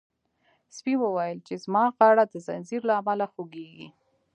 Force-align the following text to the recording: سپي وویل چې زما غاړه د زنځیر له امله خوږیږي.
سپي 0.75 0.93
وویل 0.99 1.37
چې 1.47 1.53
زما 1.63 1.83
غاړه 1.95 2.23
د 2.29 2.35
زنځیر 2.47 2.81
له 2.89 2.93
امله 3.01 3.25
خوږیږي. 3.33 3.87